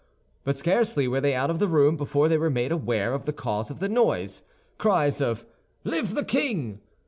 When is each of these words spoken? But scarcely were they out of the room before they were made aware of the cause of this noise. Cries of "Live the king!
But 0.43 0.55
scarcely 0.55 1.07
were 1.07 1.21
they 1.21 1.35
out 1.35 1.51
of 1.51 1.59
the 1.59 1.67
room 1.67 1.95
before 1.95 2.27
they 2.27 2.39
were 2.39 2.49
made 2.49 2.71
aware 2.71 3.13
of 3.13 3.25
the 3.25 3.31
cause 3.33 3.69
of 3.69 3.79
this 3.79 3.91
noise. 3.91 4.41
Cries 4.79 5.21
of 5.21 5.45
"Live 5.83 6.15
the 6.15 6.25
king! 6.25 6.81